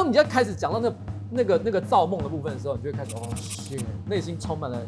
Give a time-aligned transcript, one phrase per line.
[0.00, 0.90] 当你要开始讲到那
[1.30, 4.80] 那个那个造梦的部分的时候，你就会开始哦，天，内心充满了。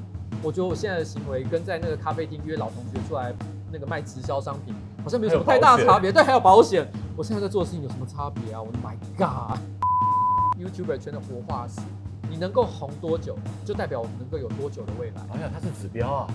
[0.43, 3.31] 我觉得我现在的行为跟在那个咖啡厅约老同学出来
[3.71, 6.11] 那个卖直销商品，好像没有什么太大差别。
[6.11, 6.91] 对，还有保险。
[7.15, 8.63] 我现在在做的事情有什么差别啊？
[8.65, 11.83] 我的 My God！YouTuber 圈的活化石，
[12.31, 13.37] 你能够红多久，
[13.67, 15.21] 就代表我们能够有多久的未来。
[15.35, 16.27] 哎呀，它是指标啊。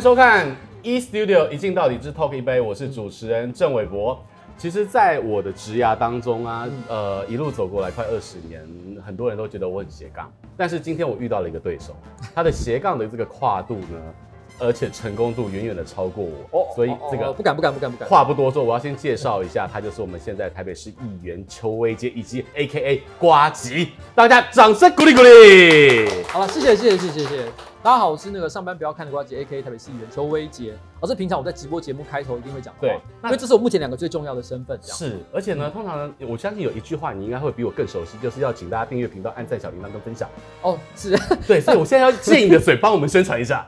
[0.00, 4.18] 迎收看 E Studio 一镜到底之 Talk 一杯，我是主持人郑伟博。
[4.56, 8.66] 其实，在我的职涯当中啊，呃，一路走过来快二十年，
[9.04, 11.94] 很多人都觉得我很斜杠，但是今天我遇到了一个对手，
[12.34, 14.00] 他的斜杠的这个跨度呢，
[14.58, 18.08] 而且成功度远远的超过我，哦，所以这个不敢不敢不敢不敢。
[18.08, 26.08] 话不多说，我要先介绍一下，他就是我们现在台北市议员邱威杰，以及 AKA 瓜吉，大家掌声鼓励鼓励。
[26.28, 27.69] 好了，谢谢谢谢谢谢谢。
[27.82, 30.74] 大家好，我是那个上班不要看的瓜姐，AKA 台北市议员邱威杰。
[31.00, 34.78] 而、哦、是平常我在直播节目开头一定会讲的话，对，因为这是我目前两个最重要的身份。
[34.82, 40.28] 是，而且呢，嗯、通常呢，我相信有一句话你应该会比我更熟悉，就是要请大家订阅频道、按赞、小铃铛跟分享。
[40.60, 43.66] 哦，是，对，所以我现在要 借你的嘴帮我们宣传一下。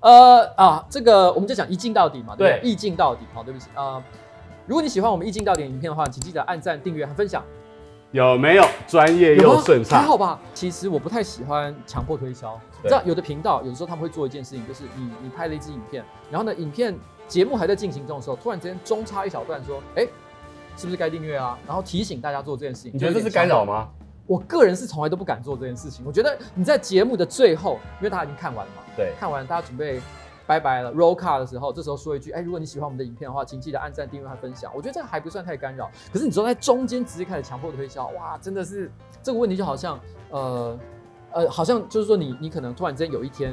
[0.00, 3.22] 呃啊，这个我们就讲一镜到底嘛，对，一镜到底。
[3.32, 4.04] 好，对不起啊、呃，
[4.66, 7.42] 如果你喜欢我们一镜到底影片的话，请记得按赞、订阅和分享。
[8.12, 10.00] 有没有专业又顺畅？
[10.00, 10.40] 还好吧。
[10.54, 12.58] 其实我不太喜欢强迫推销。
[12.82, 20.08] 你知道有的频道有的时候他们会做一件事情，就是你你拍了一支影片，然后呢，影片节目还在进行中的时候，突然之间中插一小段说，哎、欸，
[20.76, 21.58] 是不是该订阅啊？
[21.66, 22.92] 然后提醒大家做这件事情。
[22.94, 23.88] 你觉得这是干扰吗？
[24.26, 26.04] 我个人是从来都不敢做这件事情。
[26.06, 30.00] 我觉得你在节目的最后，因为大家已经看完了嘛，对，看完大家准备。
[30.48, 34.72] 拜拜了，roll card 的时候，这时候说一句，哎，如果你喜欢我们的影片的话，请记得按赞、订阅和分享。
[34.74, 35.90] 我觉得这个还不算太干扰。
[36.10, 38.90] 可是你说在中间直接开始强迫推销，哇，真的是
[39.22, 40.78] 这个问题就好像，呃，
[41.32, 43.52] 呃，好像就是说你你可能突然之间有一天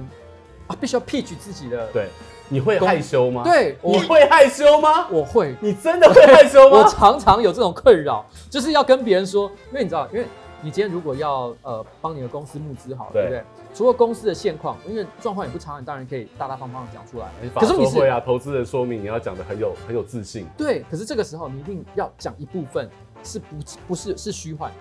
[0.68, 2.08] 啊，必须要 pitch 自己的，对，
[2.47, 3.44] 你会害羞吗？
[3.44, 5.09] 对，你会害羞吗？
[5.12, 6.78] 我会，你真的会害羞吗？
[6.78, 10.25] 我常常有这种困扰，就是要跟别人说，因为你知道，因为。
[10.66, 13.44] 你今天如果要呃帮你的公司募资好了，对，对不对？
[13.76, 17.30] 除了公司的现况，因为状况也不差，你当然可以大大方方的讲出来。
[17.53, 20.48] 可是你会啊，投资人说明你要讲的很有很有自信。
[20.58, 22.90] 对，可是这个时候你一定要讲一部分
[23.24, 23.46] 是不
[23.90, 24.72] 不是是虚幻，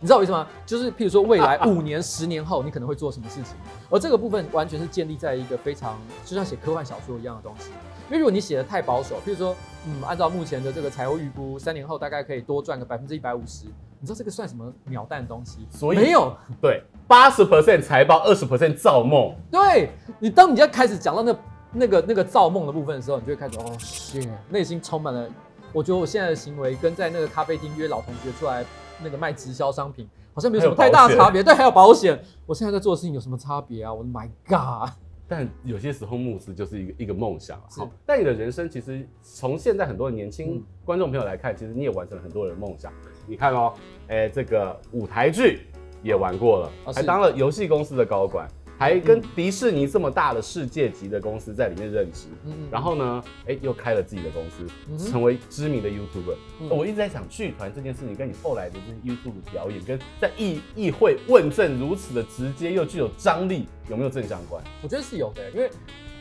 [0.00, 0.44] 你知道我意思吗？
[0.66, 3.54] 就是譬如说未来 五年、十年后你可能会做什么事情，
[3.88, 7.70] 而这个部分完全是建立在一个非常就像写科幻小说一样的东西。
[8.08, 9.54] 因为如果你写的太保守，譬如说
[9.86, 13.66] 嗯，按照目前的这个财务预估，三年后大概可以多赚个百分之一百五十。
[14.00, 15.66] 你知道这个算什么鸟蛋东西？
[15.70, 19.34] 所以没有对八十 percent 财报，二十 percent 造梦。
[19.50, 21.36] 对，你当你要开始讲到那
[21.72, 25.28] 那个那个造梦的部分的时候，你就会开始哦，天，内心充满了。
[25.72, 28.64] 我觉得我现在的行为跟在那个咖啡厅约老同学出来
[29.02, 31.42] 那个卖直销商品，好像没有什么太大差别。
[31.42, 32.18] 对，还有保险。
[32.46, 33.92] 我现在在做的事情有什么差别啊？
[33.92, 34.90] 我的 My God！
[35.28, 37.60] 但有些时候募资就是一个一个梦想。
[37.70, 42.92] 好，但你的人生其实从现在很多的年轻观众朋友来看，嗯，其实你也完成了很多人的梦想。
[43.26, 43.72] 你看哦，
[44.08, 45.60] 哎、欸，这个舞台剧
[46.02, 48.48] 也玩过了，还当了游戏公司的高管，
[48.78, 52.26] 还跟迪士尼这么大的世界级的公司在里面任职。
[52.44, 56.36] 嗯，然后呢，哎、欸，又开了自己的公司，成为知名的 YouTuber。
[56.60, 64.62] 嗯、我一直在想，剧团这件事情跟你后来的这些 YouTube 表演，跟在议议会问政如此的直接又具有张力，有没有正相关？
[64.82, 65.70] 我觉得是有的，因为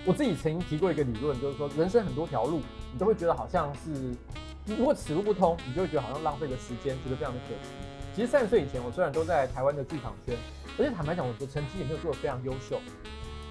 [0.06, 2.62] 我自己曾经提过一个理论，就是说人生很多条路，
[2.94, 4.14] 你都会觉得好像是。
[4.68, 7.70] 如果此路不通，你就会觉得好像浪费了时间，觉得非常的可惜。
[8.16, 10.38] 其实三十岁以前，我虽然都在台湾的剧场圈，
[10.80, 12.80] 而且坦白讲，我的成绩也没有做得非常优秀。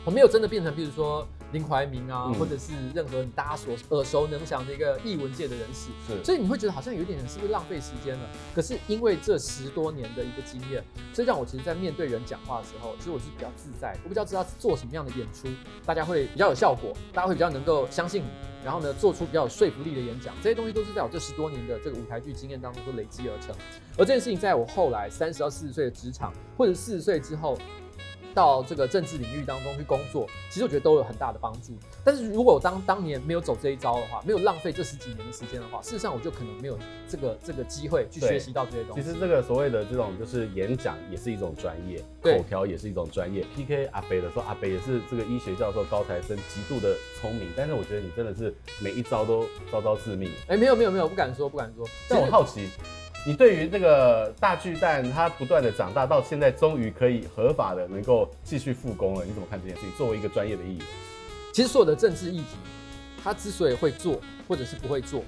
[0.04, 8.28] 我没有真的变成，比如说林怀民啊、嗯，或者是任何大家所耳熟能详的一个艺文界的人士，是，所以你会觉得好像有一点点是不是浪费时间了？
[8.54, 15.48] 可是因为这十多年的一个经验，所以让我其实，在面对人讲话的时候，其实我是比较自在，我比较知道做什么样的演出，
[15.86, 18.28] 大家会比较有效果，大家会比较能够相信你，
[18.62, 23.56] 然后呢，做出比较有说服力的演讲，这些东西都是在我这十多年的这个舞台剧经验当中都累积而成。
[23.96, 27.56] 而这件事情，在我后来三十到四十岁的职场，或者四十岁之后。
[28.34, 31.72] 到这个政治领域当中去工作，其实我觉得都有很大的帮助。
[32.04, 36.78] 但是如果我当当年没有走这一招的话，没有浪费这十几年的时间的话，事实上我就可能没有
[37.08, 39.02] 这个这个机会去学习到这些东西。
[39.02, 43.46] 其实这个所谓的这种就是演讲也是一种专业，口条也是一种专业。
[43.54, 47.48] PK 阿北的时候，阿北也是这个医学教授高材生，极度的聪明。
[47.56, 50.30] 但是我觉得你真的是每一招都招招致命。
[50.48, 51.86] 哎、欸，没有没有没有，不敢说不敢说。
[52.08, 52.68] 但我好奇。
[53.26, 59.90] 你对于这个大巨蛋，它不断的长大，到现在终于可以合法的能够继续复工了，你怎么看这件事情？
[59.96, 60.86] 作为一个专业的议员，
[61.50, 62.56] 其实所有的政治议题，
[63.22, 65.24] 它之所以会做或者是不会做，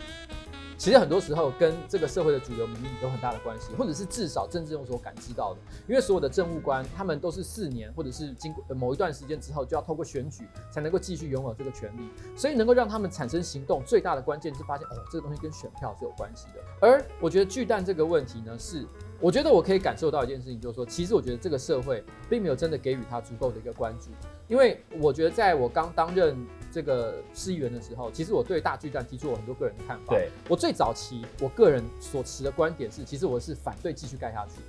[0.79, 5.61] 其实很多时候跟这个社会的主流民意有很大的关系，或者是至少政治用所感知到的。
[5.89, 12.09] 因为所有的政务官，他们都是四年或者是经过某一段时间之后，就要透过选举才能够继续拥有这个权利。
[12.37, 16.61] 所以能够让他们产生行动，最大的关键是发现，哦，这个东西跟选票是有关系的。
[16.81, 18.87] 而我觉得巨蛋这个问题呢，是
[19.21, 24.11] 我觉得我可以感受到一件事情，就是说，其实我觉得这个社会并没有真的给予他足够的一个关注。
[24.47, 26.37] 因为我觉得在我刚担任
[26.71, 30.15] 这个市议员的时候，其实我对大巨蛋提出了很多个人的看法。
[30.15, 34.61] 对，我最早期，我个人所持的观点是，其实我是反对继续盖下去。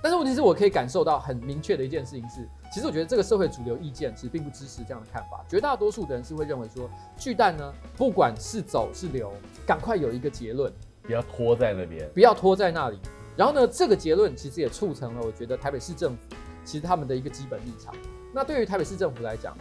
[0.00, 5.44] 但是问题是我可以感受到很明确的一件事情是，其实我觉得这个社会主流意见其实并不支持这样的看法。
[5.48, 6.88] 绝大多数的人是会认为说，
[7.18, 9.32] 巨蛋呢，不管是走是留，
[9.66, 10.72] 赶快有一个结论，
[11.02, 12.98] 不要拖在那边，不要拖在那里。
[13.36, 16.18] 然后呢，这个结论其实也促成了我觉得台北市政府
[16.64, 17.94] 其实他们的一个基本立场。
[18.32, 19.56] 那对于台北市政府来讲，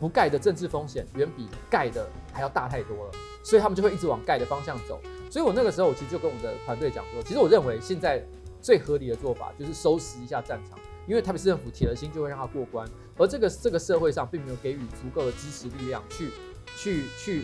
[0.00, 3.12] 不盖的政治风险远比盖的还要大太多了，
[3.44, 5.00] 所以他们就会一直往盖的方向走。
[5.30, 8.22] 所以我那个时候，我其实就跟我的团队讲说，其实我认为现在
[8.60, 16.30] 最合理的做法就是收拾一下战场，因为台北市政府铁了心就会让他过关，而这个这个社会上并没有给予足够的支持力量去
[16.76, 17.42] 去去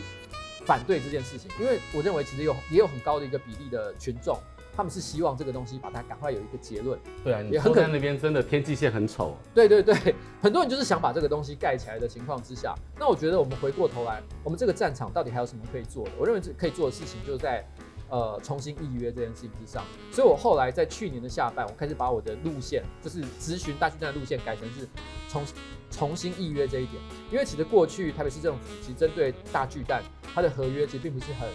[0.65, 4.37] 反对这件事情，因为我认为其实有也有很高的一个比例的群众。
[4.75, 6.99] 他们是希望这个东西把它赶快有一个结论。
[7.23, 9.35] 对啊，也很可能那边真的天际线很丑。
[9.53, 16.11] 对对对，很多人就是想把这个东西盖起来的情况之下，那我觉得我们回过头来，我们这个战场到底还有什么可以做的？
[16.17, 17.65] 我认为这可以做的事情就是在
[18.09, 19.83] 呃重新预约这件事情之上。
[20.11, 24.87] 所以我后来在去年的下半，我开始把我的路线，就是咨询大巨蛋的路线改成是
[25.29, 25.43] 重
[25.91, 27.01] 重新预约这一点，
[27.31, 30.01] 因为其实过去台北市政府其实针对大巨蛋
[30.33, 31.49] 它的合约其实并不是很。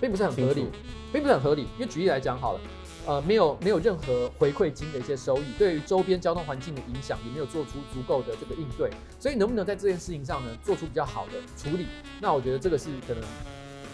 [0.00, 0.66] 并不是很合理，
[1.12, 1.62] 并不是很合理。
[1.78, 2.60] 因为举例来讲好了，
[3.06, 8.90] 呃，没有没有任何回馈金的一些收益，对于周边交通环境的影响也没有做出足够的这个应对。
[9.18, 11.86] 所以能不能在这件事情上呢，做出比较好的处理？
[12.20, 13.22] 那我觉得这个是可能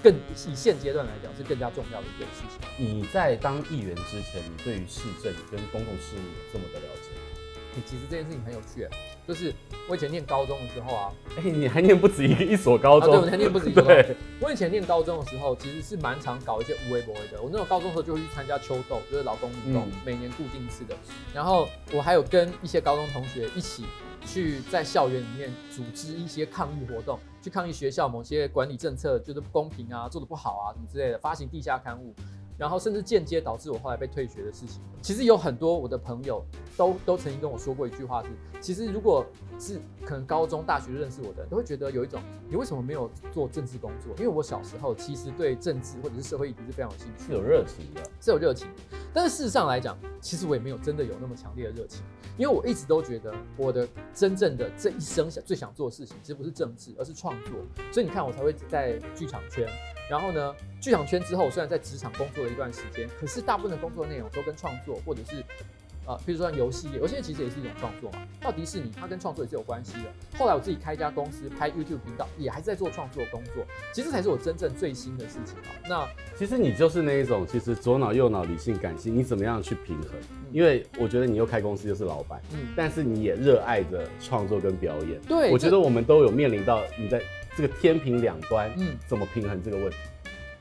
[0.03, 2.61] 更以现阶段来讲是更加重要的一件事情。
[2.79, 7.11] 你在当议员之前，你对于市政跟公共事务有这么的了解？
[7.87, 8.87] 其实这件事情很有趣，
[9.27, 9.55] 就是
[9.89, 13.13] 我以前念高中的时候啊，哎、欸，你还念不止一一所高中？
[13.15, 13.83] 啊、对，我还念不止一所。
[13.83, 17.41] 对，我以前念高中的时候，其实是蛮常搞一些无微博的。
[17.43, 20.97] 我那种高中的时候就会去参加秋斗，就是劳工运动，嗯、每年固定次的。
[21.35, 23.85] 然后我还有跟一些高中同学一起
[24.27, 32.15] 去在校园里面组织一些抗议活动，去抗议学校某些管理政策就是不公平啊，做的不好啊，什么之类的，发行地下刊物。
[32.61, 36.45] 然后甚至间接导致我后来被退学的事情，其实有很多我的朋友
[36.77, 38.29] 都都曾经跟我说过一句话是：
[38.61, 39.25] 其实如果
[39.59, 42.21] 是可能高中、大学认识我的人，都会觉得有一种
[42.51, 44.15] 你为什么没有做政治工作？
[44.19, 48.69] 因为我小时候其实对政治或者是社会议题是非常有兴趣，是有热情的，是有热情。
[49.15, 52.03] 但是事实上来讲，其实我也没有真的有那么强烈的热情，
[52.37, 57.53] 因为我一直都觉得我的真正的这一生想最想做的事情，其实不是政治，而是创作。
[57.91, 59.67] 所以你看，我才会在剧场圈。
[60.11, 65.37] 然后呢，剧场圈之后，虽然在职场工作了一段时间，可是大部分的工作内容都跟创作，或者是，
[66.05, 68.19] 呃，比如说像游戏业，游戏业其实也是一种创作嘛。
[68.41, 70.13] 到迪士尼，它跟创作也是有关系的。
[70.37, 73.65] 后来我自己开一家公司，拍 YouTube 频道，也还是在做创作工作。
[73.93, 75.71] 其实才是我真正最新的事情啊。
[75.89, 80.11] 那其实你就是那一种，其实左脑右脑，理性感性，你怎么样去平衡？
[80.31, 85.21] 嗯、因为我觉得你又开公司又是老板，嗯，但是你也热爱着创作跟表演。
[85.29, 87.23] 对，我觉得我们都有面临到你在。
[87.57, 89.97] 这个天平两端，嗯，怎么平衡这个问题？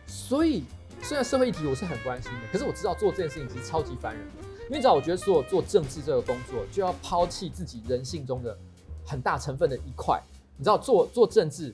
[0.07, 0.63] 所以，
[1.01, 4.33] 虽然社会议题我是很关心的，可是我知道做这件事情其实超级烦人的。
[4.63, 8.57] 因为你知道，我觉得说做政治这个工作，就要抛弃自己人性中的
[9.05, 10.21] 很大成分的一块。
[10.57, 11.73] 你知道，做做政治，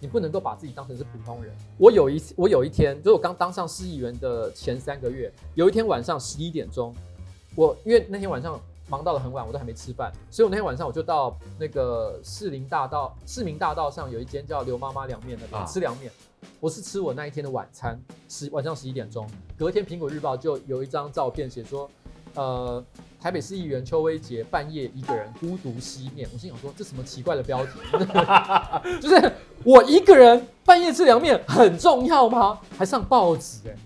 [0.00, 1.54] 你不能够把自己当成是普通人。
[1.78, 6.94] 我有一我有一天，就是我刚当上市议员的前三个月，有一天晚上十一点钟，
[7.54, 8.60] 我因为那天晚上。
[8.88, 16.10] 忙到了很晚，我都还没吃饭，所以我那天晚上我就到那个市林大道、市民大道上有一间叫刘妈妈凉面的，啊、吃凉面。
[16.60, 17.98] 我是吃我那一天的晚餐，
[18.28, 19.26] 十晚上十一点钟。
[19.56, 21.90] 隔天苹果日报就有一张照片，写说，
[22.34, 22.84] 呃，
[23.18, 26.28] 台北市议员邱威杰半夜一个人孤独吸面。
[26.34, 27.70] 我心想说，这什么奇怪的标题？
[29.00, 29.32] 就是
[29.64, 32.60] 我一个人半夜吃凉面很重要吗？
[32.76, 33.78] 还上报纸哎、欸。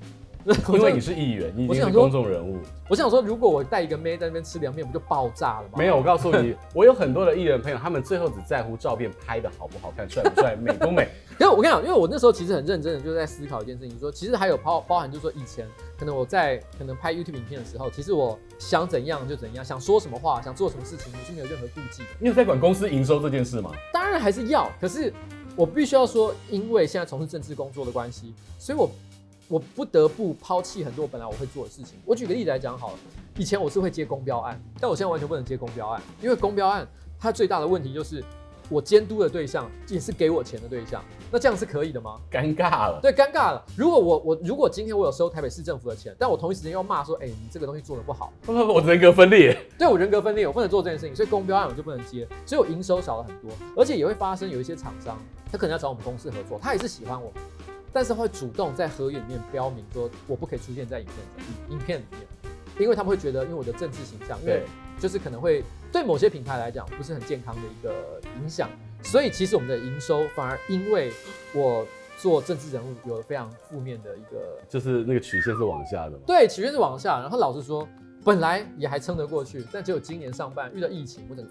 [0.73, 2.59] 因为你是议员，你已经是公众人物。
[2.89, 5.75] 我想说，如果我带一个妹在那边吃凉面，不就爆炸了吗？
[5.77, 11.09] 没有，我告诉你， 我有很多的艺人朋友，他们最后只在乎照片拍的好不好看、帅不帅、美不美。
[11.39, 15.67] 因为我跟你讲，因为我那时候其实很认真的就在思考一件事情，说其实还有包包含，就是说以前
[15.99, 22.09] 可能我在可能拍 YouTube 影片的时候，其实我想怎样就怎样，想说什么话，想做什么事情，我是没有任何顾忌的。
[22.19, 23.71] 你有在管公司营收这件事吗？
[23.93, 25.13] 当然还是要，可是
[25.55, 28.91] 我必须要说，因为现在从事政治工作的关系，所以我。
[29.49, 31.99] 我不得不抛弃很多本来我会做的事情。
[32.05, 32.99] 我举个例子来讲好了，
[33.39, 36.87] 以前我是会接公标案，但我现在完全不能接公标案，因为公标案
[37.19, 38.23] 它最大的问题就是，
[38.69, 41.03] 我监督的对象也是给我钱的对象，
[41.33, 42.21] 那这样是可以的吗？
[42.31, 43.01] 尴尬了。
[43.01, 43.65] 对，尴尬了。
[43.75, 49.59] 如果我我如果今天我有收台北市政府的钱，但我同一时间又骂说，哎、欸，你这个东西做得不好，不不不，我人格分裂。
[49.79, 55.17] 对，我人格分裂，我不能做这件事情，所以公标案我就不能接，所以我营收少了很多，而且也会发生有一些厂商，
[55.51, 57.33] 他可能要找我们公司合作，他也是喜欢我，
[57.93, 62.21] 但是会主动在合约里面标明说，我不可以出现在影片里影片里面。
[62.79, 64.63] 因为他们会觉得，因为我的政治形象，因为
[65.01, 68.71] 就是可能会对某些品牌来讲不是很健康的一个影响，
[69.03, 71.11] 所以其实我们的营收反而因为
[71.53, 71.85] 我
[72.17, 76.19] 做政治人物有了非常负面的一个，就是那个曲线是往下的嘛？
[76.25, 77.19] 对，曲线是往下。
[77.19, 77.85] 然后老实说，
[78.25, 81.51] 本来也还撑得过去，但只有今年上半遇到疫情，我整个，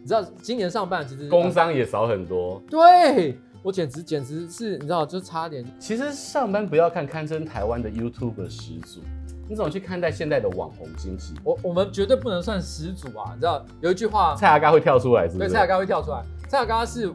[0.00, 2.60] 你知道，今年上半其实工商也少很多。
[2.68, 5.64] 对，我简直简直是，你知道，就差点。
[5.78, 9.00] 其实上班不要看堪称台湾的 YouTube 始祖。
[9.46, 11.34] 你怎么去看待现在的网红经济？
[11.44, 13.32] 我我们绝对不能算始祖啊！
[13.34, 15.48] 你知道有一句话，蔡阿嘎会跳出来是不是？
[15.48, 16.22] 对，蔡阿嘎会跳出来。
[16.48, 17.12] 蔡阿嘎是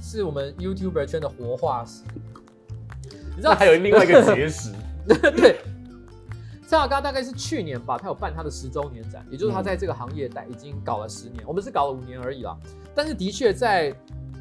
[0.00, 2.02] 是我们 YouTuber 圈的活化石。
[3.36, 4.72] 你知道还有另外一个结石？
[5.06, 5.60] 对，
[6.66, 12.56] 蔡阿嘎大概是去年吧，他有办他的十周年展，也就是他在这个行业待已经搞了十年，我们是搞了五年而已啦。
[12.94, 13.94] 但是的确在。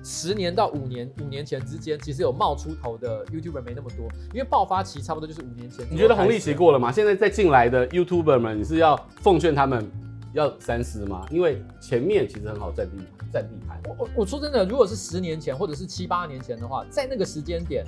[0.06, 5.84] 十年到五年，五年前之间，其实有冒出头的 YouTuber 没那么多，因为爆发期差不多就是五年前。
[5.90, 6.92] 你觉得红利期过了吗？
[6.92, 9.90] 现在再进来的 YouTuber 们，你是要奉劝他们
[10.34, 11.26] 要三思吗？
[11.32, 13.82] 因为前面其实很好占地占地盘。
[13.86, 17.84] 我我我说真的，如果是十年前或者是七八年前的话，在那个时间点，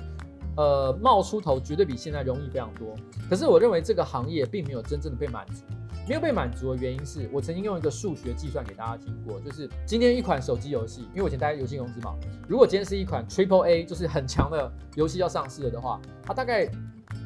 [0.56, 2.96] 呃，冒出头绝对比现在容易非常多。
[3.30, 5.62] 可是我认为这个行业并没有真正的被满足。
[6.08, 12.14] 没有被满足的原因是我曾经用一个数学计算给大家听过，就是今天一款手机游戏，因为我以前待在游戏公司嘛，
[12.48, 16.66] 如果今天是一款 Triple A，就是很强的游戏要上市了的话，它大概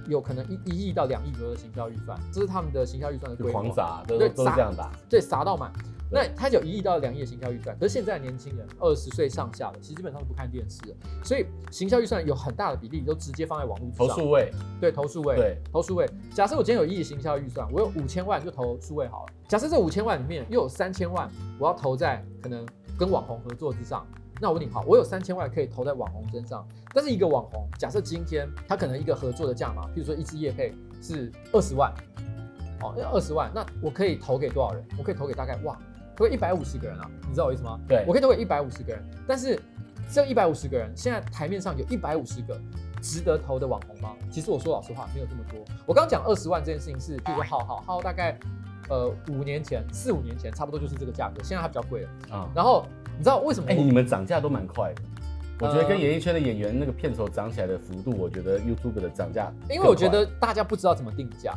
[0.08, 3.62] 有可能一一亿到两亿左右的行销预算，这是他们的行销预算的规模。
[3.62, 5.72] 狂砸，对，都是这样打，对，砸到满。
[6.12, 13.96] 那他有一亿到两亿的行销预算，可是现在的年轻人二十岁上下的，其实基本上都不看电视了，所以行销预算有很大的比例都直接放在网络上。
[13.96, 16.06] 投数位，对，投数位，对，投数位。
[16.34, 19.32] 假设我今天有一亿行销预算，我有五千万就投数位好了。
[19.48, 22.66] 假设这五千万里面又有三千万我要投在可能
[22.98, 24.06] 跟网红合作之上，
[24.38, 31.90] 那我问你好，我有三千万可以投在网红身上，但是一个网红，假设今天他可能一个合作的价码，譬如说一支业配是二十万，
[32.82, 34.84] 哦，要二十万，那我可以投给多少人？
[34.98, 35.74] 我可以投给大概哇。
[36.22, 37.78] 投给一百五十个人啊，你知道我意思吗？
[37.88, 39.60] 对，我可以投给一百五十个人，但是
[40.10, 42.60] 这一百五十个人，现在台面上有一百五十个
[43.00, 44.14] 值得投的网红吗？
[44.30, 45.58] 其实我说老实话，没有这么多。
[45.84, 48.38] 我刚刚讲二十万这件事情是，比如说浩浩浩大概
[48.88, 52.48] 呃五年前四五年前差不多就是这个价格，现在它比较贵了啊。
[52.54, 52.86] 然后
[53.18, 53.68] 你知道为什么？
[53.68, 55.02] 哎、欸，你们涨价都蛮快的。
[55.58, 61.52] 我觉得跟演艺圈的演员那个片酬涨起来的幅度，我觉得 YouTube 的涨价，因为我觉得大家不知道怎么定价。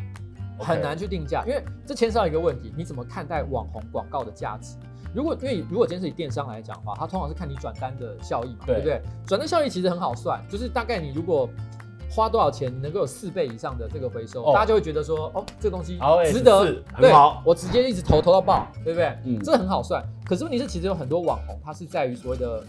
[0.60, 4.76] 很难去定价.因为这牵涉到一个问题，你怎么看待网红广告的价值？
[5.14, 9.02] 如果因为如果今天是以电商来讲的话，它通常是看你转单的效益嘛，对，对不对？
[9.26, 11.50] 转单效益其实很好算，就是大概你如果
[12.10, 15.98] 花多少钱，你能够有四倍以上的这个回收，哦、大家就会觉得说，哦，这个东西
[16.32, 16.66] 值得，
[17.00, 17.12] 对，
[17.44, 19.18] 我直接一直投投到爆，对不对？
[19.24, 20.04] 嗯，这很好算。
[20.26, 22.64] 可是问题是，其实有很多网红，它是在于所谓的。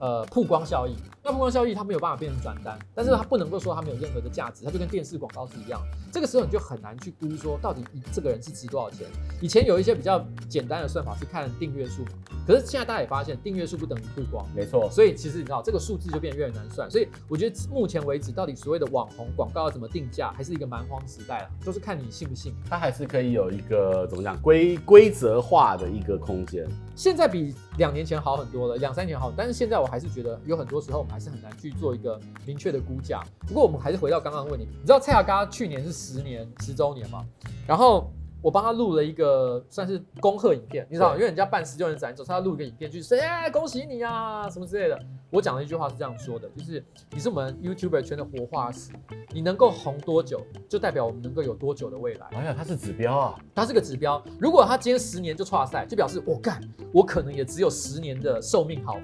[0.00, 0.94] 呃，曝光效益，
[1.28, 5.78] 那曝光效益它没有办法变成转单，但是它不能够说它没有任何的价值，它就跟电视广告是一样。
[6.10, 9.06] 这个时候你就很难去估说到底这个人是值多少钱。
[9.42, 12.12] 以前有一些比较简单的算法是看订阅数嘛，
[12.46, 14.90] 可是现在大家也发现订阅数不等于曝光，没错。
[14.90, 16.90] 所以其实你知道这个数字就变得越来越难算。
[16.90, 22.54] 所以我觉得目前为止，到底所谓的网红广告要怎么定价，还是一个蛮荒时代了，都是看你信不信。
[22.70, 26.66] 它还是可以有一个怎么讲规规则化的一个空间。
[26.96, 33.20] 现在比两年前好很多了，两三年好，但是现在我还是觉得有很多时候我们还是很难去做一个明确的估价。
[33.40, 37.26] 不过我们还是回到刚刚的问题，你知道蔡雅刚去年是十年十周年吗？
[37.66, 38.08] 然后
[38.40, 41.14] 我帮他录了一个算是恭贺影片，你知道？
[41.14, 44.98] 因为人家办十周年展，总是要录一个影片，就是谁、哎、恭喜你啊什么之类的。
[45.30, 48.92] 我讲了一句话是这样说的，就是你是我们 YouTuber 圈的活化石，
[49.32, 52.26] 你能够红多久，就代表我们能够有多久的未来。
[52.32, 54.22] 哎呀，它是指标啊，它是个指标。
[54.40, 56.60] 如果他今天十年就挫赛，就表示我干，
[56.92, 59.00] 我可能也只有十年的寿命好活。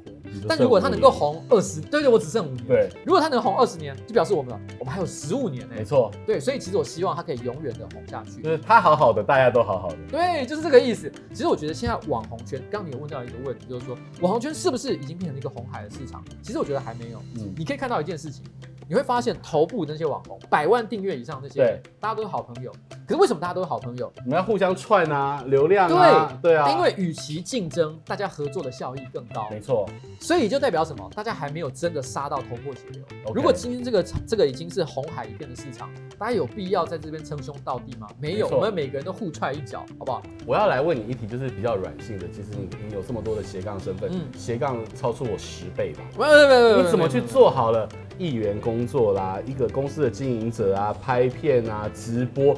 [0.48, 2.66] 但如果他能够红二十，对对，我只剩五年。
[2.66, 5.74] 对，如果他能红二十年，就表示我们我们还有十五年呢。
[5.76, 8.42] 没错，对，所以其实我希望他可以永远的红下去。
[8.42, 9.98] 就是他好好的，大家都好好的。
[10.10, 11.12] 对，就是这个意思。
[11.30, 16.24] 其实我觉得现在网红圈，刚刚你有问到一个问题，就是说网红圈是不是已经变成一个红海的市场？
[16.42, 16.94] 其实我觉得还。
[16.94, 18.44] 没有，嗯，你可以看到一件事情，
[18.88, 22.70] 你会发现头部那些网红，百万订阅以上那些人，大家都是好朋友。
[23.06, 24.12] 可是为什么大家都是好朋友？
[24.24, 26.70] 我们要互相串啊，流量啊，对对啊。
[26.70, 29.48] 因为与其竞争，大家合作的效益更高。
[29.50, 29.88] 没错。
[30.20, 31.10] 所以就代表什么？
[31.14, 33.02] 大家还没有真的杀到头破血流。
[33.34, 38.06] 如果今天这个这个已经是红海一片的市场，大家有必要在这边称兄道弟吗？
[38.18, 40.22] 没有，没我们每个人都互踹一脚，好不好？
[40.46, 42.26] 我要来问你一题，就是比较软性的。
[42.28, 46.02] 其实你你有这么多的斜杠身份，嗯、斜杠超出我十倍吧？
[46.18, 47.88] 没有没有没有，你怎么去做好了
[48.18, 49.38] 一员工作啦？
[49.46, 52.56] 一个公司的经营者啊，拍片啊，直播。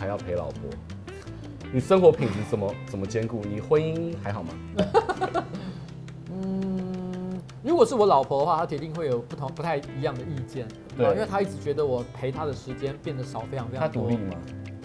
[0.00, 0.60] 还要陪老婆，
[1.72, 3.42] 你生活品质怎么怎么兼顾？
[3.44, 4.54] 你婚姻还好吗？
[6.30, 14.02] 嗯，如果是我老婆的话，她铁定会有不同不太一样的意见，对，因为她一直觉得我陪她的时间变得少，非常非常多。
[14.04, 14.36] 她独立吗？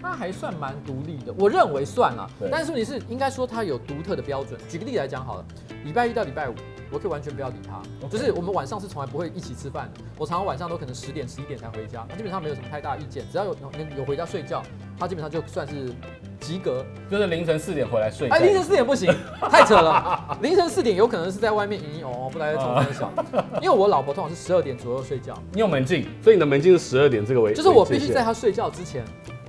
[0.02, 2.28] 她还算蛮独立的，我认为算了。
[2.52, 4.60] 但是问题是，应该说她有独特的标准。
[4.68, 5.46] 举个例子来讲好了，
[5.86, 6.56] 礼拜一到礼拜五。
[6.94, 8.12] 我可以完全不要理他，Okay.
[8.12, 10.02] 就是我们晚上是从来不会一起吃饭的。
[10.16, 14.62] 我常常晚上都可能十点、十一点才回家，他基本上没有什么太大意见，只要有能有回家睡觉，
[15.00, 15.92] 他基本上就算是
[16.40, 16.86] 及格。
[17.10, 18.30] 就是凌晨四点回来睡。
[18.30, 19.12] 哎，凌晨四点不行，
[19.50, 20.38] 太扯了。
[20.44, 23.12] 凌晨四点有可能是在外面哦哦，不来在床上笑。
[23.60, 25.34] 因为我老婆通常是十二点左右睡觉。
[25.52, 27.58] 你有门禁，所以你的门禁是十二点这个位置。
[27.58, 29.04] 就是我必须在她睡觉之前。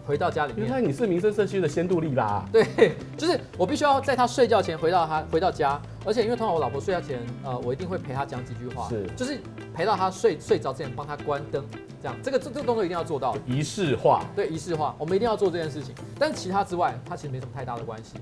[0.06, 2.44] 回到家里面，你看你是民生社区的先度力啦。
[2.52, 2.64] 对，
[3.16, 9.38] 就是我必须要在他睡觉前回到他回到家，而且因为通常我老婆睡觉前，呃，我一定会陪她讲几句话，是，就是
[9.74, 11.64] 陪到她睡睡着之前帮他关灯，
[12.02, 15.94] 这样，这个这这个动作一定要做到，仪式化，对，仪式化，我们一定要做这件事情。
[16.18, 18.18] 但是其他之外，他其实没什么太大的关系。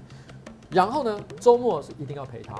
[0.71, 2.55] 然后呢，周末是一定要陪他。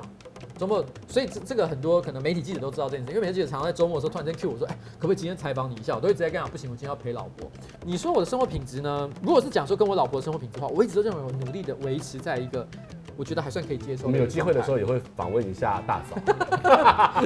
[0.57, 5.95] 周末，所以这这个很多可能媒体记者都知道这件事，因为媒体记者常常在周末的时候突然间 cue 我说，哎，可不可以今天采访你一下？
[5.95, 7.51] 我都会直接跟他讲，不行，我今天要陪老婆。
[7.85, 9.09] 你说我的生活品质呢？
[9.21, 12.67] 如果是讲说跟我老婆的生活品质的话，我一直都认为我努力的维持在一个
[13.15, 14.05] 我觉得还算可以接受。
[14.05, 16.17] 我们有机会的时候也会访问一下大嫂，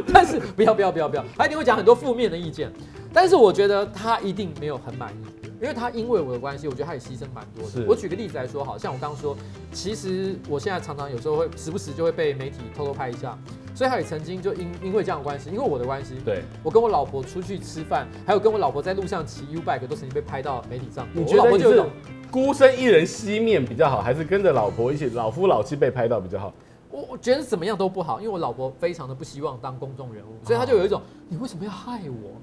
[0.14, 2.72] 但是不要不要不要不要，他一定会讲很多负面的意见，
[3.14, 5.37] 但是我觉得他一定没有很满意。
[5.60, 7.86] 因为他因为我的关系，我觉得他也牺牲蛮多的。
[7.88, 9.36] 我举个例子来说，好像我刚刚说，
[9.72, 13.38] 其实我现在常常有时候会时不时就会被媒体偷偷拍一下，
[13.74, 21.08] 所以他也曾经就因因为这样的关系，因为我的关系，对我跟我老婆出去吃饭，还有跟我老婆在路上骑 U bike 都曾经被拍到媒体上。
[21.14, 21.84] 你觉得你是
[22.30, 26.54] 孤身一人熄面比较好，还是跟着老婆一起老夫老妻被拍到比较好？
[26.92, 32.40] 我我觉得怎么样都不好，因为我老婆非常的不希望当公众人物，所以他就有一种，你为什么要害我？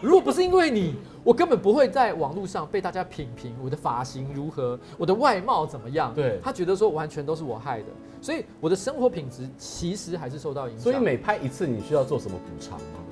[0.00, 6.12] 如果不是因为你，我根本不会在网络上被大家品评我的发型如何，我的外貌怎么样。
[6.14, 7.86] 对，他觉得说完全都是我害的，
[8.22, 10.82] 所以我的生活品质其实还是受到影响。
[10.82, 13.04] 所以每拍一次，你需要做什么补偿吗？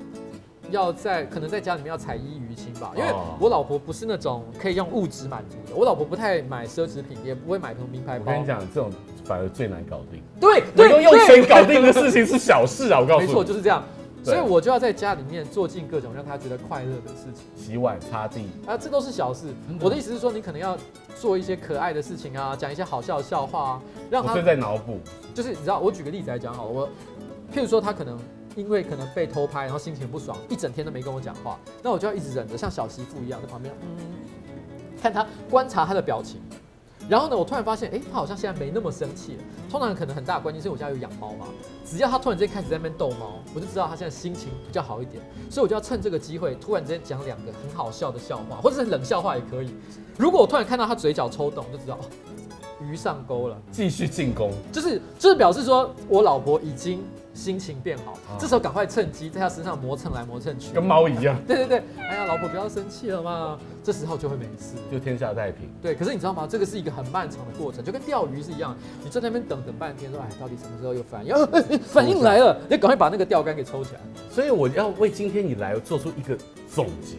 [0.71, 8.25] 要在可能在家里面要采衣娱亲吧，因为我老婆不是那种可以用物质满足的，我老婆不太买奢侈品，也不会买什么名牌包。
[8.27, 8.91] 我跟你讲，这种
[9.23, 10.21] 反而最难搞定。
[10.39, 13.27] 对，能够用钱搞定的事情是小事啊，我告诉你。
[13.27, 13.83] 没错，就是这样。
[14.23, 19.47] 所以我就要在家里面做尽各种让他觉得快乐的事情，洗碗、擦地啊，这都是小事。
[19.79, 20.77] 我的意思是说，你可能要
[21.15, 24.33] 做一些可爱的事情啊，讲一些好笑的笑话啊，让他。
[24.35, 24.99] 我在脑补，
[25.33, 26.87] 就是你知道，我举个例子来讲好了，我
[27.53, 28.19] 譬如说他可能
[28.55, 33.97] 因为可能被偷拍，然后心情不爽，一整天都没跟我讲话，那我就要一直忍着，像小媳妇一样在旁边，嗯，
[35.01, 36.41] 看他观察他的表情。
[37.09, 39.43] 然后呢，我突然发现，哎，他好像现在没那么生气了。
[39.67, 41.47] 通常可能很大的关系是我家有养猫嘛，
[41.83, 45.21] 只要他突然之间开始在那边逗猫，我就知道他现在心情比较好一点。
[45.49, 49.73] 所以我就要趁这个机会，突然之间讲两个很好笑的笑话，或者是冷笑话也可以。
[50.17, 52.05] 如果我突然看到他嘴角抽动，就知道哦，
[52.79, 54.53] 鱼上钩了，继续进攻。
[54.71, 57.03] 就是就是表示说我老婆已经。
[57.39, 61.37] 心情变好，这时候赶快趁机在他身上磨蹭来磨蹭去，跟猫一样。
[61.47, 65.69] 对对对，哎呀，老婆不要生气了嘛，这时候就会没事，就天下太平。
[65.81, 66.45] 对，可是你知道吗？
[66.49, 71.33] 这个是一个很漫长的过程，就跟钓鱼是一样，你在那边等等半天，说哎，到底什么时候有反应？
[71.53, 74.01] 哎哎，反应来了，你赶快把那个钓竿给抽起来。
[74.29, 76.37] 所以我要为今天你来做出一个
[76.69, 77.15] 总结。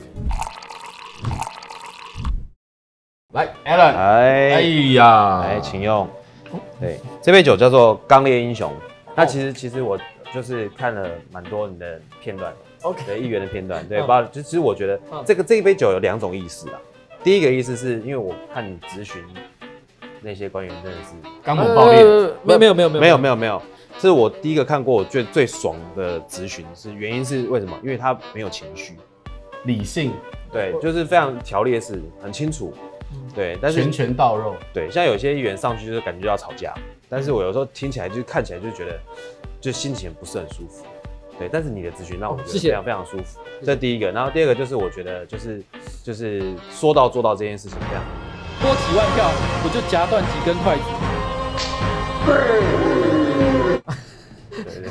[3.32, 4.60] 来，Alan，哎，哎
[4.92, 6.06] 呀，哎，请用。
[6.80, 8.70] 对，这杯酒叫做《刚烈英雄》。
[9.14, 9.98] 那其实其实我
[10.32, 16.80] 就是看了蛮多你的片段，OK，的议员的片段，对，包就其实我觉得这个这一杯酒有两种意思啊。
[17.22, 19.22] 第一个意思是因为我看你质询
[20.22, 22.02] 那些官员真的是刚猛爆裂，
[22.44, 23.62] 没有没有没有没有没有没有，
[23.96, 27.78] 这是我第一个看过我最最爽的质询，是原因是为什么？
[27.82, 28.96] 因为他没有情绪，
[29.64, 30.12] 理性，
[30.52, 32.72] 对，就是非常条列式，很清楚，
[33.34, 36.72] 对，但是拳拳到肉，对，像有些议员上去就是感觉就要吵架。
[37.08, 39.00] 但是我有时候听起来就看起来就觉得，
[39.60, 40.84] 就心情不是很舒服，
[41.38, 41.48] 对。
[41.52, 44.10] 但是你的咨询让我觉得非常非常舒服，这是第一个。
[44.10, 45.62] 然后第二个就是我觉得就是
[46.02, 48.02] 就是说到做到这件事情这样。
[48.62, 49.30] 多几万票，
[49.64, 50.82] 我就夹断几根筷子。
[52.26, 52.34] 对
[54.82, 54.90] 对。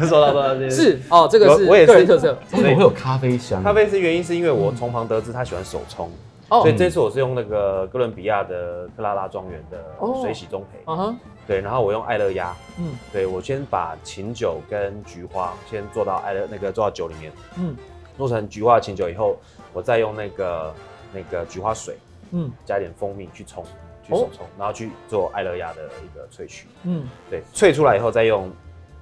[0.08, 2.36] 说到做到，是哦，这个是我也是个人特色。
[2.52, 3.62] 为什么会有咖啡香？
[3.62, 6.10] 咖啡是原因是因为我从旁得知他喜欢手冲，
[6.48, 9.82] 所以这次我是用那个哥伦比亚的克拉拉庄园的
[10.22, 17.76] 水洗中培，嗯哼，对，然后我用爱乐压，嗯，对我先把琴酒跟菊花先做到爱乐那个做到酒里面，嗯，
[18.16, 19.36] 做成菊花琴酒以后，
[19.72, 20.74] 我再用那个
[21.12, 21.96] 那个菊花水，
[22.32, 23.64] 嗯，加一点蜂蜜去冲。
[24.06, 26.68] 去手冲，然后去做爱乐压的一个萃取。
[26.82, 28.52] 嗯，对，萃出来以后再用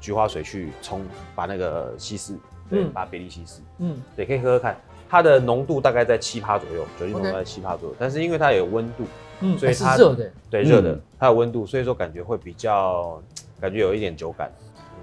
[0.00, 2.38] 菊花水去冲，把那个稀释，
[2.70, 3.62] 对，把比例稀释。
[3.78, 4.81] 嗯，对，可以喝喝看，
[5.12, 7.96] 它的浓度大概在七趴左右，酒精浓度在七趴左右。
[7.98, 9.05] 但是因为它有温度，
[9.40, 13.22] 嗯，所以它是热的，对，热的，它有温度，所以说感觉会比较，
[13.61, 14.51] 感觉有一点酒感。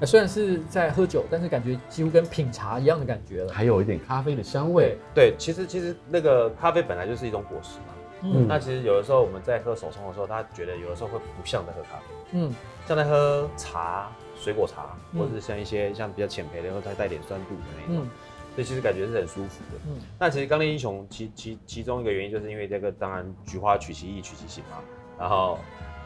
[0.08, 4.98] 虽然是在喝酒，但是感觉几乎跟品茶一样的感觉了，还有一点咖啡的香味。
[5.14, 7.94] 对，其实其实那个咖啡本来就是一种果实嘛。
[8.24, 12.52] 嗯，那其实有的时候我们在喝手冲的时候，他觉得有的时候会不像在喝咖啡，嗯，
[12.88, 18.08] 像在喝茶、水果茶，或者是像一些像比较浅焙的，然后再带点酸度的那种，
[18.56, 19.80] 所以其实感觉是很舒服的。
[19.88, 24.78] 嗯，那其实钢炼英雄其其其中一个原因，就是因为这个当然菊花取其意取其形嘛，
[25.18, 25.58] 然后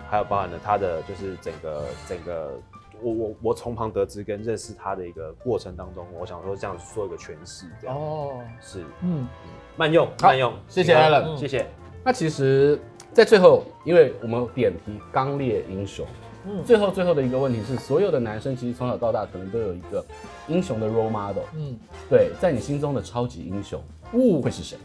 [0.09, 2.59] 还有包含了它的就是整个整个
[3.01, 7.97] 我我我从旁得知跟认识他的一个过程当中，我想说这样做一个诠释，这样。
[7.97, 9.27] 哦，是，嗯，
[9.75, 11.65] 慢用慢用，谢谢 Alan，谢谢。
[12.05, 12.77] 那其实，
[13.13, 16.05] 在最后，因为我们点题刚烈英雄，
[16.45, 20.03] 嗯，最后最后的一个问题是，所有的男生其实从小到大可能都有一个
[20.47, 21.77] 英雄的 role model，嗯，
[22.09, 24.77] 对，在你心中的超级英雄，哦，会是谁？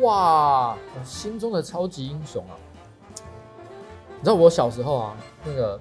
[0.00, 2.54] 哇，我心中的超级英雄啊！
[3.16, 5.80] 你知道我小时候啊，那个。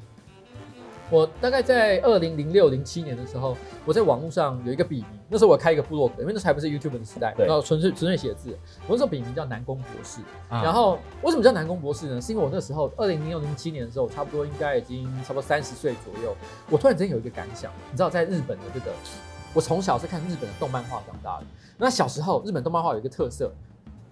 [1.11, 8.49] 我大概在二零零六零七年的时候，我在网络上有一个笔名，那时候我开一个部落格，因为那时候还不是 YouTube 的时代，然后纯粹纯粹写字。
[8.87, 10.21] 我那时候笔名叫南宫博士。
[10.49, 12.19] 啊、然后为什么叫南宫博士呢？
[12.19, 16.35] 是因为我那时候二零零六零七年的时候，差不多应该已经差不多三十岁左右。
[16.69, 18.91] 我突然之间有一个感想，你知道，在日本的这个，
[19.53, 21.45] 我从小是看日本的动漫画长大的。
[21.77, 23.51] 那小时候日本动漫画有一个特色，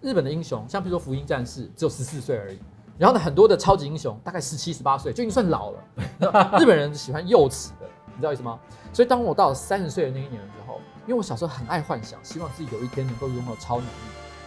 [0.01, 2.59] 日本的英雄，像比如说福音战士，只有十四岁而已。
[2.97, 5.79] 然后呢，很多的超级英雄大概十七、十八岁就已经算老了。
[6.59, 8.59] 日本人喜欢幼齿的，你知道意思吗？
[8.93, 13.91] 所以当我到了三十岁的那一年的时候，因为我小时候很爱幻想，希望自己有一天能够拥有超能力。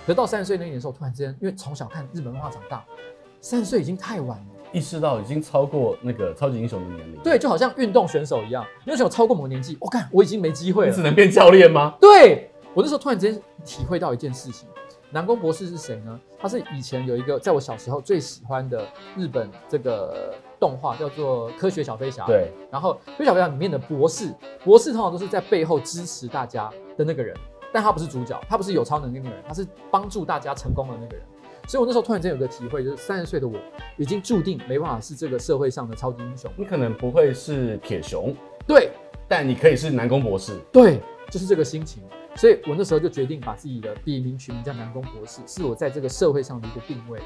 [0.07, 2.85] 可到三十岁那一年的时候，突然之间，因为从小看日本漫画长大，
[3.41, 7.23] 三十岁已经太晚了，意识到已经超过那个超级英雄的年龄。
[7.23, 10.91] 对，就好像运动选手一样，因为想超过某个年纪，我看我已经没机会了。
[10.91, 11.95] 你只能变教练吗？
[12.01, 14.69] 对，我那时候突然之间体会到一件事情。
[15.13, 16.21] 南宫博士是谁呢？
[16.39, 22.25] 他是以前有一个在我小时候最喜欢的日本这个动画，叫做《科学小飞侠》。
[22.27, 22.53] 对。
[22.71, 27.35] 然后《科学小飞侠》里面的博士，博士通常都是在背后支持大家的那个人，
[27.73, 31.25] 但他不是主角，他不是有超能力的那个人，他是帮助大家成功的那个人。
[31.67, 33.57] 所以我那时候突然间有个体会，就是三十岁的我
[33.97, 36.51] 已经注定没办法是这个社会上的超级英雄。
[36.57, 38.35] 你可能不会是铁雄，
[38.67, 38.91] 对，
[39.29, 42.03] 但你可以是南宫博士，对，就是这个心情。
[42.35, 47.21] 所以我那时候就决定把自己的笔名取名叫南宫博士，是我在这个社会上的一个定位。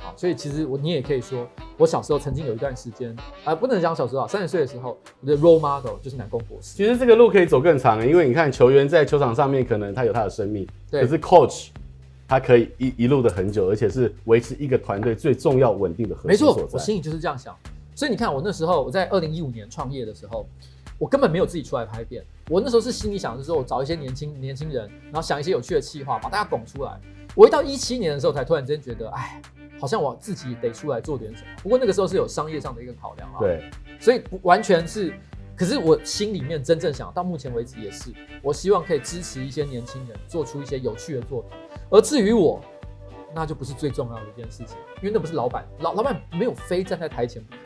[0.00, 1.46] 好，所以其实我你也可以说，
[1.78, 3.10] 我小时候曾经有一段时间，
[3.44, 6.76] 啊、呃，不能讲小时候啊，三十岁的时候，我的 role model 就是南宫博士。
[6.76, 11.68] 其实这个路可以走更长，因为你看球员在球场上面可能他有他的生命，对可是 coach
[12.28, 16.28] 他可以一一路的很久，而且是维持一个团队最重要稳定的核心。
[16.28, 17.56] 没错，我心里就是这样想。
[17.94, 20.46] 所以你看，我那时候我在二零一五年创业的时候。
[20.98, 27.00] 我根本没有自己出来拍片，我那时候是心里想的是说，我找一些年轻年轻人，然后想一些有趣的企划，把大家拱出来。
[27.34, 29.42] 我一到一七年的时候，才突然之间觉得，哎，
[29.78, 31.48] 好像我自己得出来做点什么。
[31.62, 35.12] 不过那个时候是有商业上的一个考量啊，对，所以不完全是，
[35.54, 38.10] 可是我心里面真正想到目前为止也是，
[38.42, 41.50] 我希望可以支持一些年轻人做出一些有趣的作品。
[41.90, 42.58] 而至于我，
[43.34, 47.58] 那就不是最重要的一件事情，因为那不是老板，老老板没有非站在台前不可。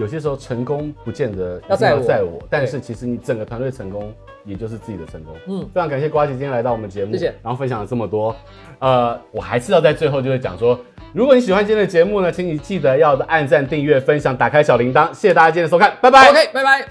[0.00, 4.10] 有些时候成功不见得要在我，在我，但是其实你整个团队成功，
[4.46, 5.36] 也就是自己的成功。
[5.46, 8.34] 嗯，非常感谢瓜姐今天来到我们节目，谢谢，然后分享了这么多。
[8.78, 10.80] 呃，我还是要在最后就会讲说，
[11.12, 15.08] 如果你喜欢今天的节目呢，请你记得要按赞、订阅、分享、打开小铃铛。
[15.12, 16.30] 谢谢大家今天的收看，拜拜。
[16.30, 16.88] OK，拜拜。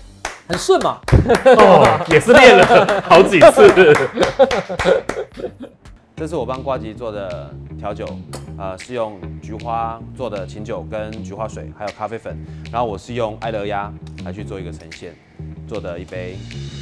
[0.47, 0.99] 很顺嘛？
[1.57, 3.95] 哦，也是练了好几次。
[6.19, 8.05] 这是我帮瓜吉做的调酒，
[8.57, 12.37] 呃，是用菊花做的琴酒跟菊花水，还有咖啡粉，
[12.69, 13.89] 然后我是用爱乐鸭
[14.25, 15.15] 来去做一个呈现，
[15.65, 16.35] 做的一杯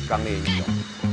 [0.10, 1.07] 刚烈英雄。